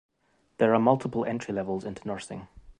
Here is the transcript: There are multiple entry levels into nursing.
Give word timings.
There 0.57 0.73
are 0.73 0.79
multiple 0.79 1.25
entry 1.25 1.53
levels 1.53 1.83
into 1.85 2.07
nursing. 2.07 2.47